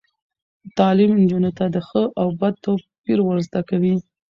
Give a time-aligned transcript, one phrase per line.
[0.77, 3.95] تعلیم نجونو ته د ښه او بد توپیر ور زده کوي.